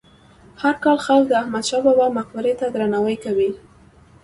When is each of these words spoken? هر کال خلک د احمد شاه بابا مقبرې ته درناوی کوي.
هر 0.61 0.73
کال 0.83 0.97
خلک 1.05 1.25
د 1.29 1.33
احمد 1.41 1.63
شاه 1.69 1.81
بابا 1.85 2.05
مقبرې 2.17 2.53
ته 2.59 2.65
درناوی 2.73 3.17
کوي. 3.25 3.51